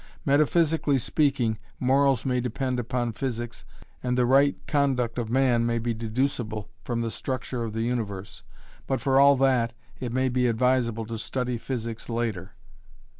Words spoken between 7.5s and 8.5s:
of the universe